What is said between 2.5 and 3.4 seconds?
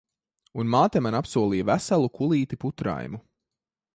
putraimu.